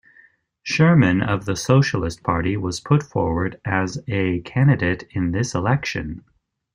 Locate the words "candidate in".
4.39-5.31